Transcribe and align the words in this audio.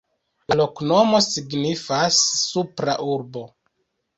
La 0.51 0.55
loknomo 0.61 1.19
signifas: 1.27 2.17
Supra 2.47 2.97
Urbo. 3.17 3.45